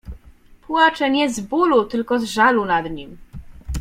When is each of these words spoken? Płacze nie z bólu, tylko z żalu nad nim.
Płacze 0.61 1.09
nie 1.09 1.29
z 1.29 1.39
bólu, 1.39 1.85
tylko 1.85 2.19
z 2.19 2.23
żalu 2.23 2.65
nad 2.65 2.89
nim. 2.89 3.17